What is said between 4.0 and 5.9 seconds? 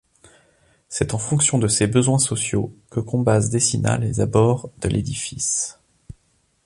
abords de l’édifice.